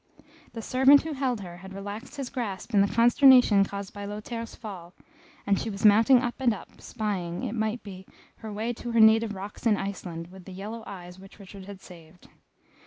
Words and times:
The 0.53 0.63
servant 0.63 1.03
who 1.03 1.13
held 1.13 1.41
her, 1.41 1.57
had 1.57 1.73
relaxed 1.75 2.15
his 2.15 2.31
grasp 2.31 2.73
in 2.73 2.81
the 2.81 2.87
consternation 2.87 3.63
caused 3.63 3.93
by 3.93 4.03
Lothaire's 4.05 4.55
fall, 4.55 4.95
and 5.45 5.59
she 5.59 5.69
was 5.69 5.85
mounting 5.85 6.23
up 6.23 6.33
and 6.39 6.55
up, 6.55 6.81
spying, 6.81 7.43
it 7.43 7.53
might 7.53 7.83
be, 7.83 8.07
her 8.37 8.51
way 8.51 8.73
to 8.73 8.93
her 8.93 8.99
native 8.99 9.35
rocks 9.35 9.67
in 9.67 9.77
Iceland, 9.77 10.31
with 10.31 10.45
the 10.45 10.53
yellow 10.53 10.83
eyes 10.87 11.19
which 11.19 11.37
Richard 11.37 11.65
had 11.67 11.81
saved. 11.81 12.29